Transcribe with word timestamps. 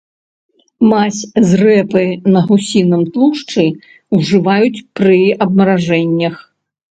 Мазь 0.91 1.17
з 1.49 1.59
рэпы 1.63 2.03
на 2.35 2.41
гусіным 2.47 3.03
тлушчы 3.13 3.65
ўжываюць 4.17 4.83
пры 5.01 5.21
абмаражэннях. 5.47 6.35